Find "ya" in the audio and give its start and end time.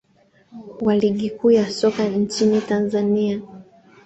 1.51-1.69